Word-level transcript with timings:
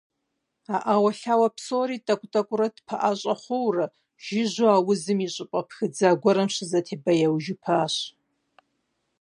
А 0.75 0.77
Ӏэуэлъауэ 0.83 1.47
псори 1.55 1.97
тӀэкӀу-тӀэкӀуурэ 2.05 2.67
тпэӀэщӀэ 2.75 3.35
хъууэрэ, 3.41 3.85
жыжьэу 4.23 4.73
аузым 4.77 5.19
и 5.25 5.27
щӀыпӀэ 5.33 5.61
пхыдза 5.67 6.09
гуэрым 6.21 6.49
щызэтебэяуэжыпащ. 6.55 7.95